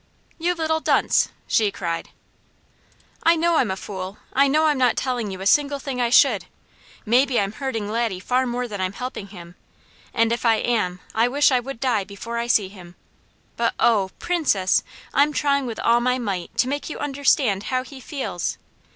"You 0.39 0.55
little 0.55 0.79
dunce!" 0.79 1.29
she 1.45 1.69
cried. 1.69 2.09
"I 3.21 3.35
know 3.35 3.57
I'm 3.57 3.69
a 3.69 3.75
fool. 3.77 4.17
I 4.33 4.47
know 4.47 4.65
I'm 4.65 4.79
not 4.79 4.97
telling 4.97 5.29
you 5.29 5.41
a 5.41 5.45
single 5.45 5.77
thing 5.77 6.01
I 6.01 6.09
should! 6.09 6.45
Maybe 7.05 7.39
I'm 7.39 7.51
hurting 7.51 7.87
Laddie 7.87 8.19
far 8.19 8.47
more 8.47 8.67
than 8.67 8.81
I'm 8.81 8.93
helping 8.93 9.27
him, 9.27 9.53
and 10.11 10.33
if 10.33 10.43
I 10.43 10.55
am, 10.55 11.01
I 11.13 11.27
wish 11.27 11.51
I 11.51 11.59
would 11.59 11.79
die 11.79 12.03
before 12.03 12.39
I 12.39 12.47
see 12.47 12.67
him; 12.69 12.95
but 13.57 13.75
oh! 13.79 14.09
Princess, 14.17 14.83
I'm 15.13 15.33
trying 15.33 15.67
with 15.67 15.79
all 15.79 15.99
my 15.99 16.17
might 16.17 16.57
to 16.57 16.67
make 16.67 16.89
you 16.89 16.97
understand 16.97 17.65
how 17.65 17.83
he 17.83 17.99
feels. 17.99 18.57